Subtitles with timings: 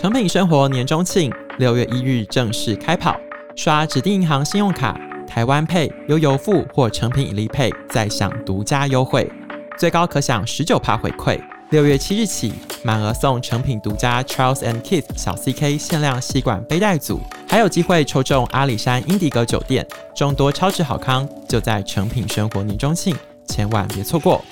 [0.00, 1.28] 成品生活年中庆
[1.58, 3.16] 六月一日正式开跑，
[3.56, 9.28] 刷指定银行信用卡台湾 Pay 悠游付或成品 EliPay 再享独家优惠，
[9.76, 11.40] 最高可享十九趴回馈。
[11.70, 12.52] 六月七日起，
[12.84, 19.84] 满额送成品独家 Charles and Keith 小 CK 限量吸管背带组，还有机会抽中阿里山英迪格酒店，
[20.14, 23.16] 众多超值好康就在成品生活年中庆，
[23.48, 24.44] 千万别错过。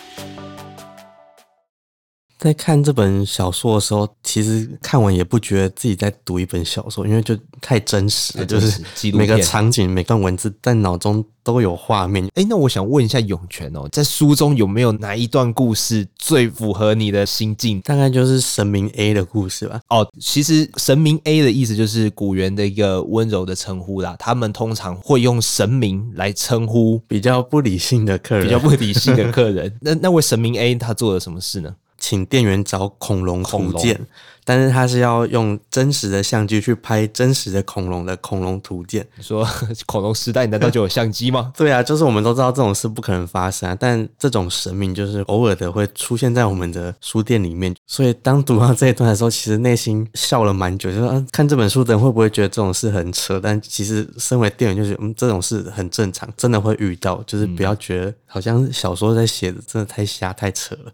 [2.38, 8.82] 在看这本小说的时候，其实看完也不觉得自己在读一本小说，因为就太真实了，就是
[9.12, 12.28] 每个场景、每段文字在脑中都有画面。
[12.34, 17.80] 哎，那我想问一下涌泉哦，在书中有没有哪一段故事最符合你的心境？
[17.80, 19.80] 大概就是神明 A 的故事吧。
[19.88, 24.14] 哦，其实神明 A 的意思就是古猿的一个温柔的称呼啦。
[24.18, 29.74] 他们通常会用神明来称呼比较不理性的客人，比较不理性的客人。
[29.80, 31.74] 那那位神明 A 他做了什么事呢？
[32.06, 33.98] 请店员找恐龙图鉴，
[34.44, 39.04] 但是他是要用真实的相机去拍真实的恐龙的恐龙图鉴。
[39.16, 39.44] 你说
[39.86, 41.52] 恐龙时代难道就有相机吗？
[41.58, 47.74] 对啊，就是我们都知道这种事不可能发生啊，但这种神明就是偶尔的会出现在我们的书店里面。
[47.88, 53.40] 所以当读到这一段的时候，其实内心笑了蛮久，就说啊，看这本书的人会不会觉得这种事很扯？
[53.42, 60.92] 但其实身为店员就觉得，嗯，这种事很正常，真的会遇到，就是不要觉得好像小说在写的，真的太瞎太扯了。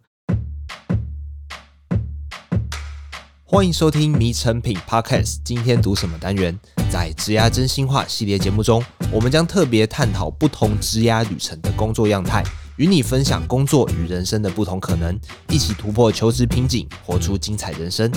[3.54, 6.58] 欢迎收听《迷诚品 Podcast》，今天读什么单元？
[6.90, 12.42] 在职涯真心话系列节目中，我们将特别探讨不同职涯旅程的工作样态，
[12.78, 18.10] 与你分享工作与人生的不同可能，一起突破求职瓶颈，活出精彩人生。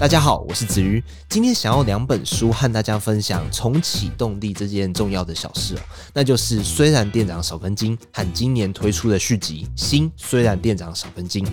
[0.00, 5.80] 大家好，我是子瑜，今天想要两本书和大家分享重启动力这件重要的小事哦，
[6.12, 11.46] 那就是虽然店长少根筋和今年推出的续集新虽然店长少根筋。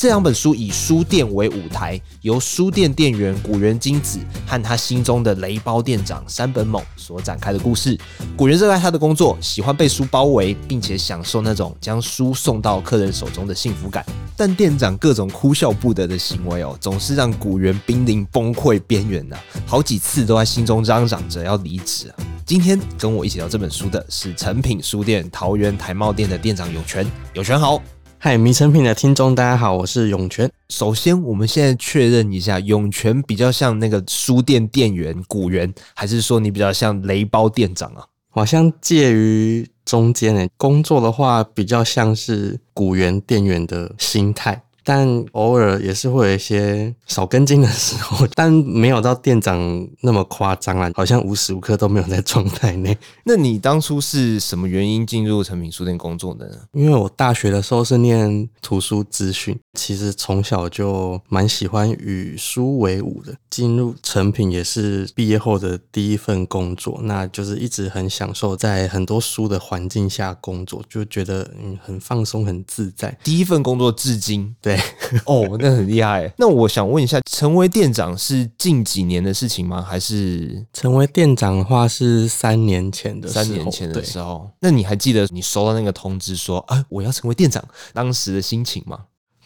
[0.00, 7.98] 这两本书以书店为舞台，由书店店员古原金子和他心中的雷包店长山本猛所展开的故事。
[8.34, 14.02] 古原热爱他的工作，喜欢被书包围，并且享受那种将书送到客人手中的幸福感。
[14.38, 22.16] 但店长各种哭笑不得的行为哦，总是让古原濒临崩溃边缘呐，好几次都在心中嚷嚷着要离职啊。
[22.46, 27.82] 今天跟我一起聊这本书的是诚品书店桃园台贸店的店长有泉，有泉好。
[28.22, 30.52] 嗨，迷成品的听众，大家好，我是涌泉。
[30.68, 38.04] 首先，我们现在确认一下，涌泉比较像那个书店店员古元，还是说你比较像雷包店长啊？
[38.28, 44.64] 好像介于中间诶，工作的话比较像是古元店员的心态。
[44.84, 52.96] 但偶尔也是会有一些少跟筋的时候，但没有到店长那么夸张啦，好像无时无刻都没有在状态内。
[53.24, 56.56] 那你当初是什么原因进入诚品书店工作的呢？
[56.72, 63.34] 因为我大学的时候是念图书资讯，其实从小就蛮喜欢与书为伍的。
[63.50, 73.16] 进入诚品也是毕业后的第一份工作，那就是一直很享受在很多书的环境下工作，就觉得嗯很放松很自在。
[73.24, 74.54] 第一份工作至今。
[74.62, 74.69] 对，
[75.26, 76.32] 哦，那很厉害。
[76.38, 79.80] 那我想问一下，成为店长是近几年的事情吗？
[79.82, 83.28] 还是成为店长的话是三年前的？
[83.28, 88.98] 三年前的时候，那你还记得你收到那个通知说，啊，我要成为店长，当时的心情吗？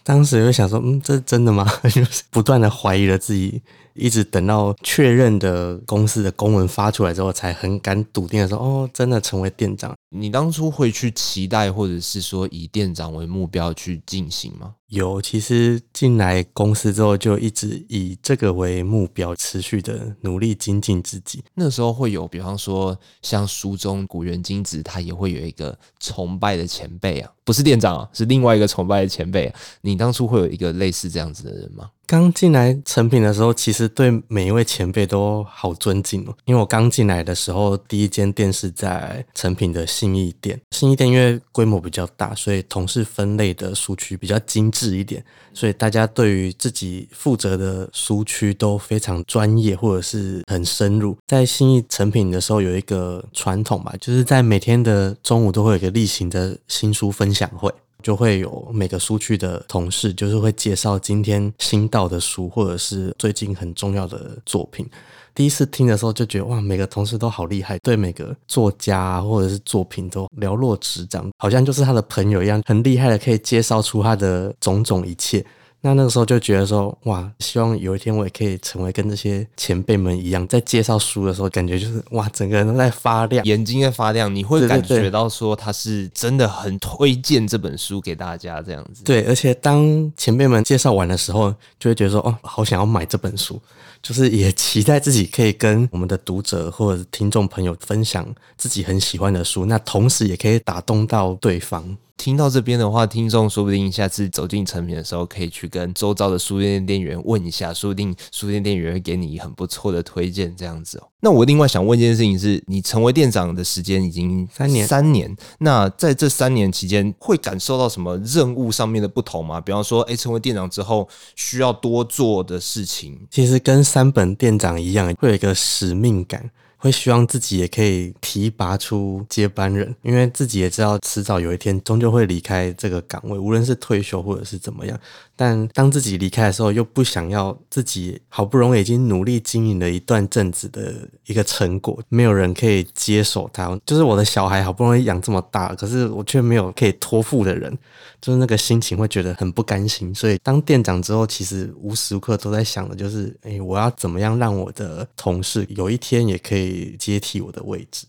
[0.02, 1.66] 当时就想说，嗯，这是真的吗？
[1.84, 3.62] 就是不断的怀疑了自己。
[3.94, 14.74] 一直等到确认的公司的公文发出来之后，才很敢笃定的说：“哦，真的成为店长。”你当初会去期待，或者是说以店长为目标去进行吗？
[14.88, 21.42] 有，其实进来公司之后，就一直以这个为目标，持续的努力精进自己。
[21.54, 29.60] 那时候会有，比方说像书中古原京子，他也会有一个崇拜的前辈啊，不是店长啊，是另外一个崇拜的前辈啊。
[29.80, 31.90] 你当初会有一个类似这样子的人吗？
[32.06, 36.34] 刚进来成品的时候，其实对每一位前辈都好尊敬哦。
[36.44, 40.60] 因为我刚进来的时候，第一间店是在成品的信义店。
[40.70, 51.16] 信义店因为规模比较大，所以同事分类的书区比较精致一点，所以大家对于自己负责的书区都非常专业，或者是很深入。
[51.26, 57.72] 在信义成品的时候，有一个传统吧，就是在每天的中午都会有一个例行的新书分享会。
[58.04, 64.86] 就会有每个书区的同事，就是会介绍今天新到的书，或者是最近很重要的作品。
[65.34, 75.44] 第一次听的时候就觉得哇，每个同事都好厉害，对每个作家或者是作品都了若指掌，好像就是他的朋友一样，很厉害的可以介绍出他的种种一切。
[75.86, 89.04] 那那个时候就觉得说，哇，希望有一天我也可以成为跟这些前辈们一样，在介绍书的时候，感觉就是哇，整个人都在发亮，眼睛在发亮，你会感觉到说他是真的很推荐这本书给大家这样子。
[89.04, 93.60] 对，而且当前辈们介绍完的时候，就会觉得说，哦，好想要买这本书。
[94.02, 98.26] 就是也期待自己可以跟我们的读者或者听众朋友分享
[98.56, 101.96] 自己很喜欢的书，那同时也可以打动到对方。
[102.16, 111.08] 听到这边的话，听众说不定下次走进成品的时候，可以去跟周遭的书店店员问一下，说不定书店店员会给你很不错的推荐，这样子哦。
[111.20, 119.60] 那我另外想问一件事情是，你成为店长的时间已经三年，三年，那在这三年期间，会感受到什么任务上面的不同吗？
[119.60, 126.50] 比方说，诶，成为店长之后需要多做的事情，其实跟三本店长一样，会有一个使命感。
[126.84, 135.00] 会希望自己也可以提拔出接班人，因为自己也知道迟早有一天终究会离开这个岗位，无论是退休或者是怎么样。
[135.34, 140.94] 但当自己离开的时候，又不想要自己好不容易已经努力经营了一段阵子的
[141.24, 143.80] 一个成果，没有人可以接手它。
[143.86, 147.76] 就是我的小孩好不容易养这么大，可是我却没有可以托付的人，
[148.20, 150.14] 就是那个心情会觉得很不甘心。
[150.14, 156.73] 所以当店长之后，其实无时无刻都在想的就是，哎，我要怎么样让我的同事有一天也可以。
[156.98, 158.06] 接替我的位置。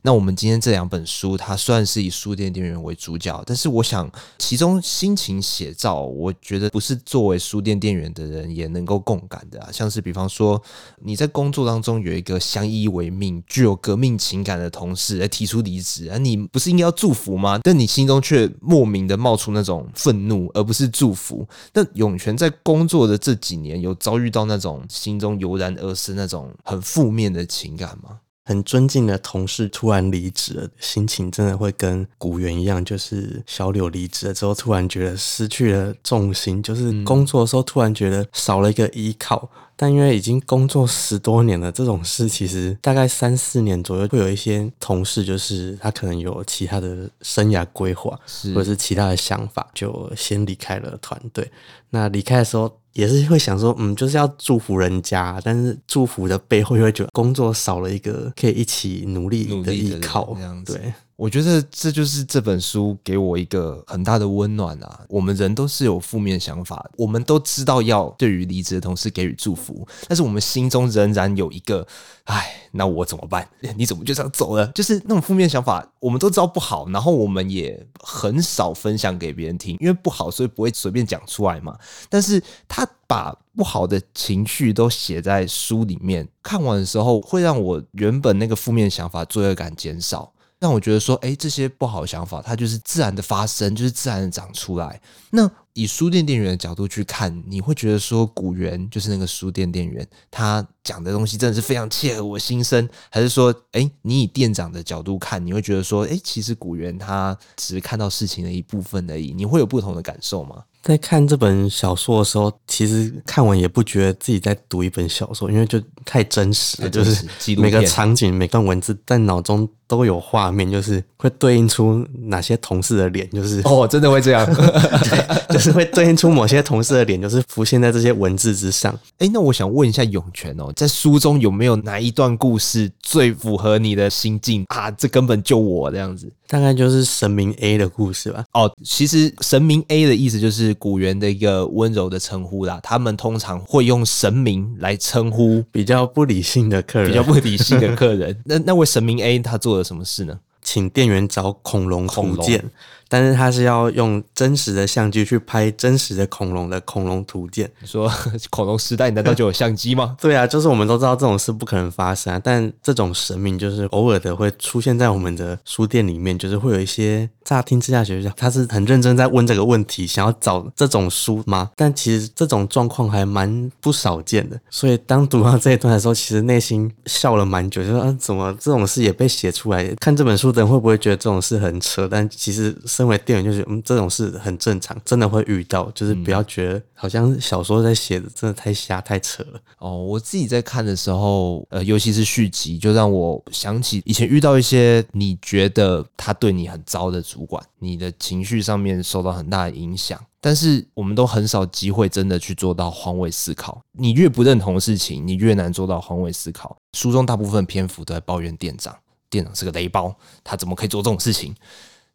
[0.00, 9.68] 那我们今天这两本书，它算是以书店店员为主角，但是我想其中心情写照，我觉得不是作为书店店员的人也能够共感的啊。
[9.70, 10.60] 像是比方说
[11.02, 17.60] 你在工作当中有一个相依为命、具有革命情感的同事来提出离职，啊，你不是应该要祝福吗？
[17.62, 21.46] 但你心中却莫名的冒出那种愤怒，而不是祝福。
[21.74, 28.20] 那永泉在工作的这几年，有遭遇到那种心中油然而生那种很负面的情感吗？
[28.44, 39.48] 很尊敬的同事突然离职了，心情真的会跟古猿一样，就是小柳离职了之后，突然觉得失去了重心，就是工作的时候突然觉得少了一个依靠。
[39.82, 48.16] 但因为已经工作十多年了，这种事其实大概三四年左右，会有一些同事，就是他可能有其他的生涯规划，
[48.54, 51.50] 或者是其他的想法，就先离开了团队。
[51.90, 60.74] 那离开的时候，也是会想说，嗯，就是要祝福人家，但是祝福的背后又会觉得工作少了一个可以一起努力的依靠，这样子。
[60.74, 60.94] 对。
[61.22, 65.02] 我觉得这就是这本书给我一个很大的温暖啊！
[65.08, 71.86] 我们人都是有负面想法，我们都知道要对于离职的同事给予祝福，但是我们心中仍然有一个，
[72.24, 73.48] 哎，那我怎么办？
[73.78, 74.66] 你怎么就这样走了？
[74.74, 81.78] 就是那种负面想法，我们都知道不好，然后我们也很少分享给别人听，因为不好，所以不会随便讲出来嘛。
[82.10, 90.31] 但是他把不好的情绪都写在书里面，看完的时候会让我原本那个负面想法罪恶感减少。
[90.62, 95.02] 让我觉得说，哎，这些不好的想法，它就是自然的发生，就是自然的长出来。
[95.30, 110.62] 那以书店店员的角度去看，你会觉得说，古元就是那个书店店员，他讲的东西真的是非常切合我心声，还是说，哎，你以店长的角度看，你会觉得说，哎，其实古元他只是看到事情的一部分而已，你会有不同的感受吗？
[110.82, 117.24] 在看这本小说的时候，其实看完也不觉得自己在读一本小说，因为就太真实了，就是
[117.56, 119.68] 每个场景、每段文字在脑中。
[119.88, 128.98] 都有画面，就是会对应出哪些同事的脸，就是哦，真的会这样， 对，就是会对应出某些同事的脸，就是浮现在这些文字之上。
[129.18, 134.90] 哎，那我想问一下永泉哦，在书中有没有哪一段故事最符合你的心境啊？
[134.92, 138.42] 这根本就我这样子，大概就是神明 A 的故事吧。
[138.54, 142.80] 哦，其实神明 A 的意思就是古猿的一个温柔的称呼啦。
[142.82, 148.36] 他们通常会用神明来称呼比较不理性的客人，比较不理性的客人。
[148.44, 150.38] 那那位神明 A 他做了什么事呢？
[150.62, 152.64] 请店员找恐龙图鉴。
[153.08, 157.70] 但是他是要用真实的相机去拍真实的恐龙的恐龙图鉴。
[157.82, 158.10] 你说
[158.48, 160.16] 恐龙时代难道就有相机吗？
[160.18, 162.40] 对啊，就是我们都知道这种事不可能发生啊。
[162.42, 171.70] 但这种神明就是偶尔的会出现在我们的书店里面，就是会有一些乍听之下觉得他是很认真在问这个问题，想要找这种书吗？
[171.76, 174.58] 但其实这种状况还蛮不少见的。
[174.70, 179.94] 所以当读到这一段的时候，其实内心笑了蛮久，就说啊，怎么这种事也被写出来？
[179.96, 182.06] 看这本书的人会不会觉得这种事很扯？
[182.06, 182.76] 但其实。
[182.84, 189.60] 身为店员，就是嗯，这种事很正常，真的会遇到，就是不要觉得好像小说在写的真的太瞎太扯了。
[189.78, 200.20] 哦，我自己在看的时候，呃，尤其是续集，就让我想起以前遇到一些你觉得他对你很糟的主管，你的情绪上面受到很大的影响。
[200.44, 203.80] 但是我们都很少机会真的去做到换位思考。
[203.92, 206.76] 你越不认同的事情，你越难做到换位思考。
[206.94, 208.94] 书中大部分篇幅都在抱怨店长，
[209.32, 211.54] 店长是个雷包，他怎么可以做这种事情？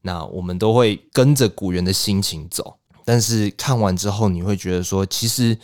[0.04, 5.58] 那我们都会跟着古元的心情走，但是看完之后，你会觉得说，其实，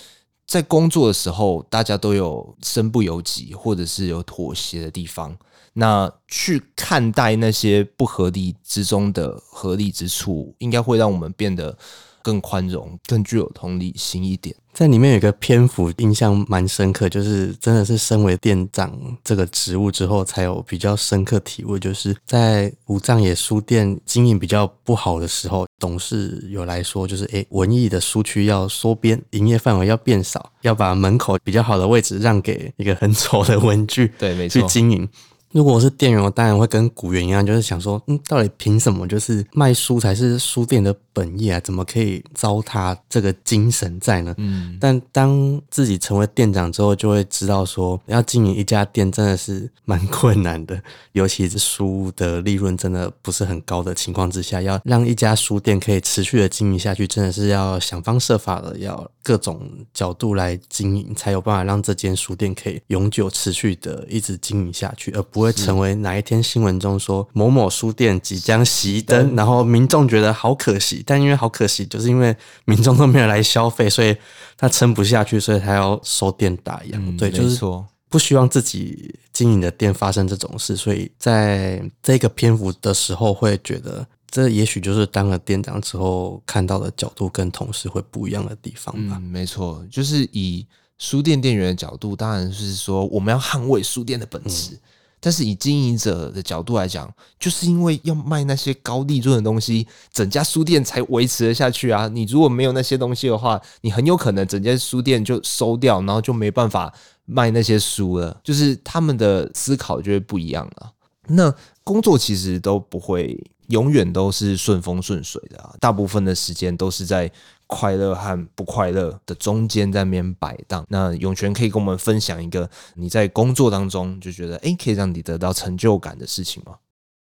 [0.48, 5.38] 在工作的时候，大家都有身不由己，或者是有妥协的地方。
[5.76, 11.78] 那去看待那些不合理之中的合理之处，应该会让我们变得
[12.24, 14.56] 更宽容、更具有同理心一点。
[14.74, 18.92] 在里面有一个篇幅印象蛮深刻，就是真的是身为店长
[19.24, 35.08] 这个职务之后，才有比较深刻体会，就是在五藏野书店经营比较不好的时候，董事有来说，就是诶，文艺的书区要缩编，营业范围要变少，要把门口比较好的位置让给一个很丑的文具，对，没错，去经营。
[35.54, 39.08] 如果我是店员，我当然会跟古元一样，就是想说，嗯，到底凭什么？
[39.08, 44.34] 就是卖书才是书店的本业啊，怎么可以糟蹋这个精神在呢？
[44.40, 50.82] 嗯，但当自己成为店长之后，就会知道说，要经营一家店真的是蛮困难的，
[51.12, 59.62] 尤其是书的利润真的不是很高的情况之下，要让一家书店可以持续的经营下去，真的是要想方设法的，要各种
[59.94, 72.36] 角度来经营，才有办法让这间书店可以永久持续的一直经营下去，而不会成为哪一天新闻中说某某书店即将熄灯，然后民众觉得好可惜，但因为好可惜，就是因为
[72.66, 74.16] 民众都没有来消费，所以
[74.58, 76.94] 他撑不下去，所以他要收店打烊。
[76.94, 89.18] 嗯、对，就是说不希望自己经营的店发生这种事，所以在这个篇幅的时候会觉得，这也许就是当了店长之后看到的角度跟同事会不一样的地方吧。
[89.20, 90.66] 嗯，没错，就是以
[90.98, 94.74] 书店店员的角度，当然是说我们要捍卫书店的本质。
[94.74, 94.80] 嗯
[95.26, 102.10] 但是以经营者的角度来讲，就是因为要卖那些高利润的东西，整家书店才维持得下去啊！
[102.10, 108.38] 你如果没有那些东西的话，你很有可能整间书店就收掉，然后就没办法卖那些书了。
[108.44, 110.92] 就是他们的思考就会不一样了。
[111.30, 117.32] 那工作其实都不会永远都是顺风顺水的，大部分的时间都是在。
[117.74, 120.86] 快乐和不快乐的中间在那边摆荡。
[120.90, 126.76] 那永泉可以跟我们分享一个你在工作当中就觉得诶，可以让你得到成就感的事情吗？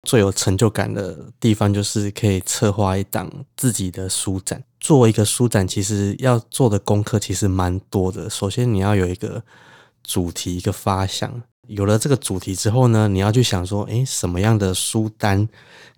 [0.02, 4.62] 最有成就感的地方就是可以策划一档自己的书展。
[4.78, 8.30] 作为一个书展，其实要做的功课其实蛮多的。
[8.30, 9.42] 首先你要有一个
[10.04, 11.42] 主题，一个发想。
[11.68, 15.48] 有了这个主题之后呢，你要去想说，诶，什么样的书单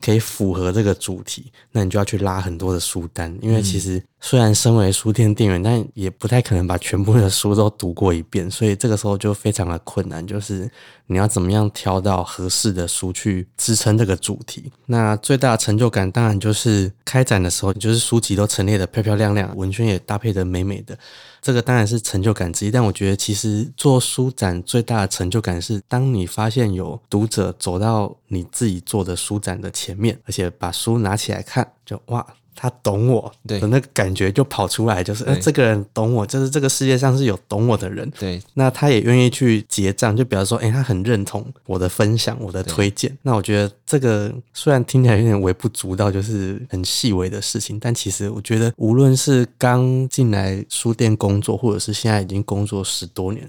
[0.01, 1.53] 可以符合这个主题？
[1.73, 10.71] 那你就要去拉很多的书单，因为其实虽然身为书店店员，但也不太可能把全部的书都读过一遍，所以这个时候就非常的困难，就是
[11.07, 14.73] 你要怎么样挑到合适的书去支撑这个主题。
[14.87, 20.99] 那最大的成就感当然就是开展的时候，就是书籍都陈列的漂漂亮亮，文宣也搭配的美美的。
[21.41, 32.27] 这个当然是成就感之一，但我觉得其实做书展最大的成就感是，当你发现有读者走到你自己做的书展的前面，而且把书拿起来看，就哇。
[32.61, 38.11] 他懂我的那个感觉就跑出来，就是呃，这个人懂我，就是这个世界上是有懂我的人。
[38.19, 43.17] 对，那他也愿意去结账，就比方说，哎，他很认同我的分享，我的推荐。
[43.23, 53.49] 那我觉得这个虽然听起来有点微不足道，就是很细微的事情，但其实我觉得，无论是刚进来书店工作，或者是现在已经工作十多年。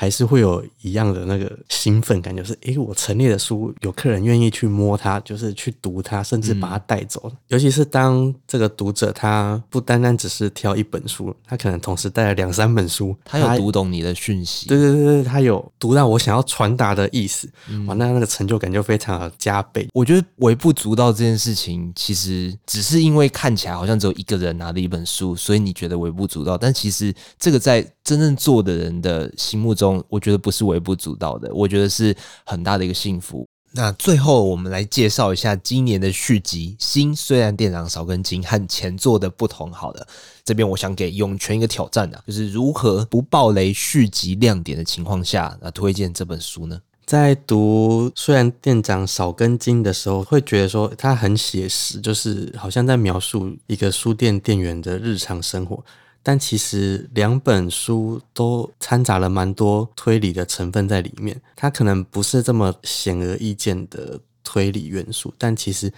[0.00, 7.20] 还是会有一样的那个兴奋感，就是诶，我陈列的书有客人愿意去摸它，就是去读它，甚至把它带走。
[7.24, 7.36] 嗯。
[7.48, 19.88] 尤其是当这个读者他不单单只是挑一本书，他可能同时带了两三本书，他有读懂你的讯息，对对对对，他有读到我想要传达的意思，嗯，哇，那那个成就感就非常的加倍。
[19.92, 29.87] 我觉得微不足道这件事情，其实只是因为看起来好像只有一个人拿了一本书，所以你觉得微不足道，但其实这个在真正做的人的心目中。
[30.08, 33.46] 我觉得不是微不足道的，我觉得是很大的一个幸福。
[33.72, 39.70] 那最后，我们来介绍一下今年的续集《新虽然店长少根筋》和前作的不同。
[39.70, 40.06] 好了，
[40.42, 46.80] 这边我想给永泉一个挑战啊，就是如何不爆雷续集亮点的情况下，那推荐这本书呢？
[47.04, 55.84] 在读《虽然店长少根筋》的时候，会觉得说它很写实，就是好像在描述一个书店店员的日常生活。
[56.22, 65.92] 但其实两本书都掺杂了蛮多推理的成分在里面，它可能不是这么显而易见的推理元素，但其实，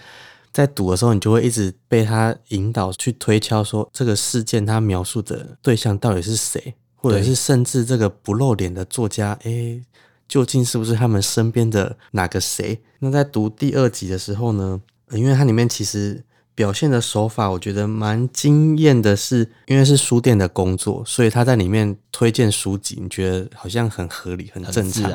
[0.53, 9.83] 在读的时候，你就会一直被它引导去推敲，说这个事件它描述的对象到底是谁，或者是甚至这个不露脸的作家，诶，
[10.27, 12.81] 究竟是不是他们身边的哪个谁？
[12.99, 16.23] 那在读第二集的时候呢，因为它里面其实。
[16.53, 25.11] 表现的手法，我觉得蛮惊艳的是，因为是书店的工作，所以他在里面推荐书籍，你觉得好像很合理、很正常。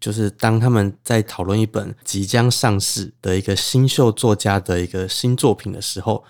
[0.00, 6.22] 就是当他们在讨论一本即将上市的一个新秀作家的一个新作品的时候，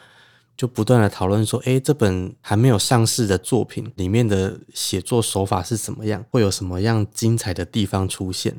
[0.56, 8.54] 就不断的讨论说，诶，这本还没有上市的作品里面的写作手法是怎么样，会有什么样精彩的地方出现。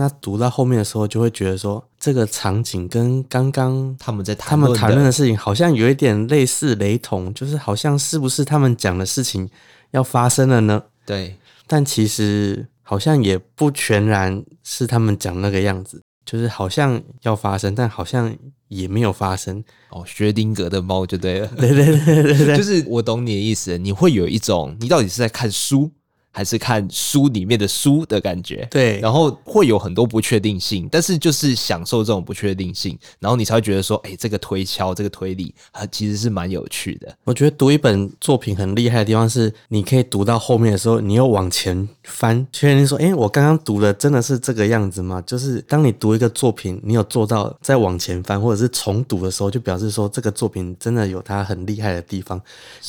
[0.00, 9.46] 那读到后面的时候，就会觉得说，这个场景跟刚刚他们在他们谈论的事情好像有一点类似雷同，就是好像是不是他们讲的事情
[9.90, 10.82] 要发生了呢？
[11.04, 18.34] 对，但其实好像也不全然是他们讲那个样子，就是好像要发生，但好像
[18.68, 19.62] 也没有发生。
[19.90, 25.90] 哦，薛丁格的猫就对了， 对对对对对，就是我懂你的意思，你会有一种，你到底是在看书，
[26.30, 37.12] 还是看书里面的书的感觉，对，然后会有很多不确定性，但是就是享受这种不确定性，然后你才会觉得说，哎，这个推敲，这个推理，它其实是蛮有趣的。
[37.24, 45.22] 我觉得读一本作品很厉害的地方是，你可以读到后面的时候，你又往前翻，确认说，哎，我刚刚读的真的是这个样子吗？
[45.26, 52.40] 就是当你读一个作品，你有做到再往前翻，或者是重读的时候，就表示说这个作品真的有它很厉害的地方，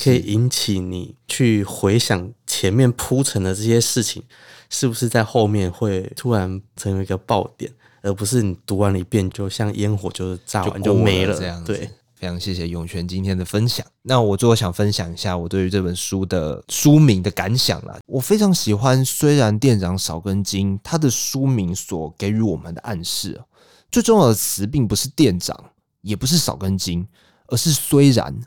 [0.04, 2.32] 可以引起你去回想。
[2.62, 4.22] 前面铺陈的这些事情，
[4.70, 7.72] 是不是在后面会突然成为一个爆点，
[8.04, 11.74] 而不是你读完了一遍，就像烟火，就是炸完就没了，了这样子。
[11.74, 13.84] 对，非常谢谢永泉今天的分享。
[14.04, 17.98] 那我最后想分享一下我对于这本书的书名的感想啦。
[18.06, 23.42] 我非常喜欢，虽然店长少根筋，他的书名所给予我们的暗示，
[23.92, 27.08] 最重要的词并不是店长，也不是少根筋，
[27.48, 28.40] 而是虽然。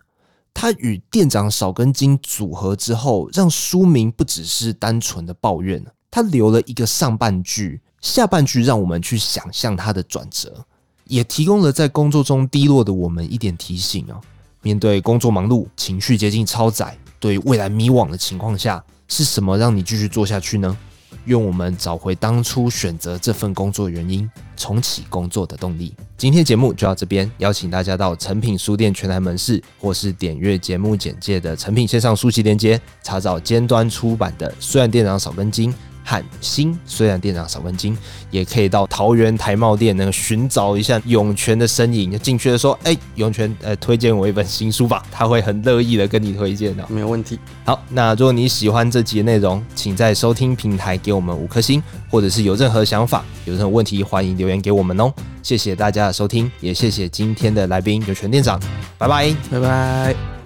[0.55, 10.65] 他与店长少根筋组合之后，让书名不只是单纯的抱怨，他留了一个上半句，下半句让我们去想象他的转折，
[11.07, 14.21] 也提供了在工作中低落的我们一点提醒哦。
[14.63, 20.75] 面对工作忙碌、情绪接近超载、对未来迷惘的情况下，是什么让你继续做下去呢？
[21.25, 25.95] 愿我们找回当初选择这份工作原因，重启工作的动力。
[26.17, 35.73] 今天节目就到这边，邀请大家到诚品书店全台门市，或是点阅节目简介的诚品线上书籍链接，查找尖端出版的《虽然店长少根筋》。
[36.05, 37.97] 和新，虽然店长少根筋，
[38.31, 47.39] 也可以到桃园台茂店那个寻找一下涌泉的身影，就进去的说：“哎、欸，咏泉，呃，推荐我一本新书吧。”他会很乐意的跟你推荐的，没有问题。
[47.65, 55.11] 好，那如果你喜欢这集的内容，请在收听平台给我们五颗星，或者是有任何想法、有任何问题，欢迎留言给我们哦。
[55.43, 58.61] 谢谢大家的收听，也谢谢今天的来宾涌泉店长，
[58.99, 60.44] 拜拜，拜拜。